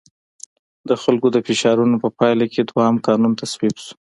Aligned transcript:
د 0.89 0.91
خلکو 1.03 1.27
د 1.31 1.37
فشارونو 1.47 1.95
په 2.03 2.09
پایله 2.19 2.45
کې 2.53 2.61
دویم 2.69 2.95
قانون 3.07 3.31
تصویب 3.41 3.75
شو. 3.83 3.93